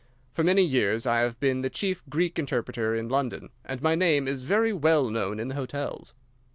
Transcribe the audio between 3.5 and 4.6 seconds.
and my name is